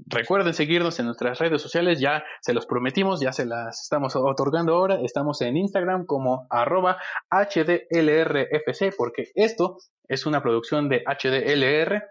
[0.06, 4.74] Recuerden seguirnos en nuestras redes sociales, ya se los prometimos, ya se las estamos otorgando
[4.74, 5.00] ahora.
[5.02, 6.98] Estamos en Instagram como arroba
[7.30, 9.78] HDLRFC, porque esto
[10.08, 12.04] es una producción de HDLR.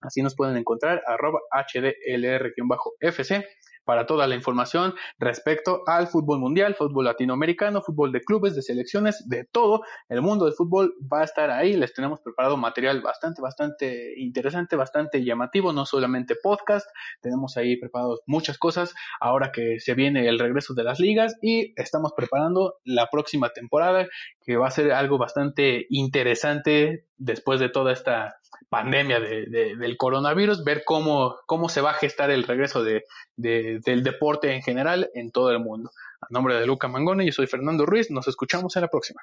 [0.00, 3.44] Así nos pueden encontrar, arroba HDLR-FC
[3.88, 9.26] para toda la información respecto al fútbol mundial, fútbol latinoamericano, fútbol de clubes, de selecciones,
[9.30, 9.80] de todo.
[10.10, 11.74] El mundo del fútbol va a estar ahí.
[11.74, 16.86] Les tenemos preparado material bastante, bastante interesante, bastante llamativo, no solamente podcast.
[17.22, 21.72] Tenemos ahí preparados muchas cosas ahora que se viene el regreso de las ligas y
[21.80, 24.06] estamos preparando la próxima temporada
[24.44, 28.36] que va a ser algo bastante interesante después de toda esta
[28.68, 33.04] pandemia de, del coronavirus, ver cómo, cómo se va a gestar el regreso de,
[33.36, 35.90] del deporte en general en todo el mundo.
[36.20, 39.22] A nombre de Luca Mangone, yo soy Fernando Ruiz, nos escuchamos en la próxima.